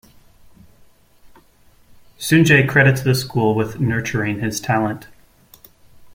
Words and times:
Sunjay 2.17 2.67
credits 2.67 3.01
the 3.03 3.13
school 3.13 3.53
with 3.53 3.79
nurturing 3.79 4.39
his 4.39 4.59
talent. 4.59 5.07